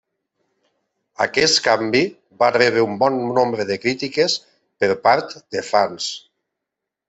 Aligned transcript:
Aquest 1.25 1.59
canvi 1.67 2.01
va 2.41 2.49
rebre 2.57 2.87
un 2.87 2.97
bon 3.05 3.21
nombre 3.37 3.69
de 3.73 3.79
crítiques 3.85 4.41
per 4.85 4.93
part 5.07 5.41
de 5.45 5.67
fans. 5.73 6.13